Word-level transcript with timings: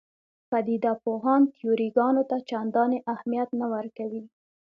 پدیده 0.49 0.93
پوهان 1.03 1.41
تیوري 1.55 1.89
ګانو 1.97 2.23
ته 2.29 2.37
چندانې 2.49 2.99
اهمیت 3.13 3.49
نه 3.59 3.67
ورکوي. 3.73 4.23